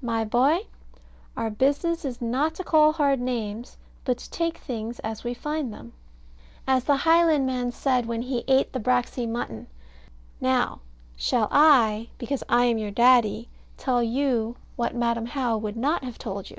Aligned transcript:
My 0.00 0.24
boy, 0.24 0.68
our 1.36 1.50
business 1.50 2.04
is 2.04 2.22
not 2.22 2.54
to 2.54 2.62
call 2.62 2.92
hard 2.92 3.18
names, 3.20 3.78
but 4.04 4.16
to 4.18 4.30
take 4.30 4.58
things 4.58 5.00
as 5.00 5.24
we 5.24 5.34
find 5.34 5.72
them, 5.74 5.92
as 6.68 6.84
the 6.84 6.98
Highlandman 6.98 7.72
said 7.72 8.06
when 8.06 8.22
he 8.22 8.44
ate 8.46 8.72
the 8.72 8.78
braxy 8.78 9.26
mutton. 9.26 9.66
Now 10.40 10.82
shall 11.16 11.48
I, 11.50 12.10
because 12.16 12.44
I 12.48 12.66
am 12.66 12.78
your 12.78 12.92
Daddy, 12.92 13.48
tell 13.76 14.04
you 14.04 14.54
what 14.76 14.94
Madam 14.94 15.26
How 15.26 15.58
would 15.58 15.76
not 15.76 16.04
have 16.04 16.16
told 16.16 16.48
you? 16.48 16.58